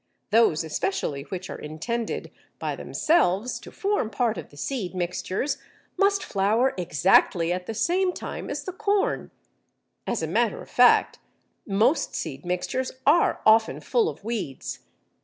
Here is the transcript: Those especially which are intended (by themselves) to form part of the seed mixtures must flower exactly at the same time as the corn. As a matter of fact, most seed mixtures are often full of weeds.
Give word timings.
Those 0.31 0.63
especially 0.63 1.21
which 1.25 1.47
are 1.51 1.59
intended 1.59 2.31
(by 2.57 2.75
themselves) 2.75 3.59
to 3.59 3.71
form 3.71 4.09
part 4.09 4.35
of 4.35 4.49
the 4.49 4.57
seed 4.57 4.95
mixtures 4.95 5.59
must 5.95 6.23
flower 6.23 6.73
exactly 6.75 7.53
at 7.53 7.67
the 7.67 7.75
same 7.75 8.11
time 8.11 8.49
as 8.49 8.63
the 8.63 8.73
corn. 8.73 9.29
As 10.07 10.23
a 10.23 10.27
matter 10.27 10.59
of 10.59 10.71
fact, 10.71 11.19
most 11.67 12.15
seed 12.15 12.47
mixtures 12.47 12.93
are 13.05 13.41
often 13.45 13.79
full 13.79 14.09
of 14.09 14.23
weeds. 14.23 14.79